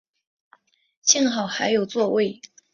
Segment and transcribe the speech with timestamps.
[1.03, 2.41] 幸好还有座位